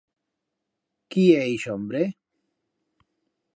Quí 1.11 1.27
é 1.41 1.45
ixe 1.57 1.71
hombre? 1.75 2.03